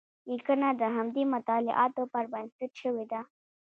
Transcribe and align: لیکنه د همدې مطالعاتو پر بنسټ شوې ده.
لیکنه 0.29 0.67
د 0.81 0.83
همدې 0.95 1.23
مطالعاتو 1.33 2.01
پر 2.13 2.25
بنسټ 2.33 2.71
شوې 2.81 3.05
ده. 3.11 3.21